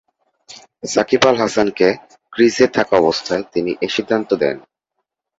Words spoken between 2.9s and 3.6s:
অবস্থায়